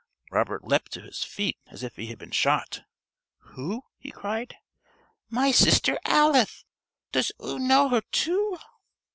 _)Robert 0.31 0.63
leapt 0.63 0.91
to 0.93 1.01
his 1.01 1.23
feet 1.23 1.59
as 1.67 1.83
if 1.83 1.95
he 1.95 2.07
had 2.07 2.17
been 2.17 2.31
shot. 2.31 2.81
"Who?" 3.51 3.83
he 3.99 4.09
cried. 4.09 4.55
"My 5.29 5.51
sister 5.51 5.99
Alith. 6.05 6.63
Does 7.11 7.31
oo 7.39 7.59
know 7.59 7.89
her 7.89 8.01
too?" 8.11 8.57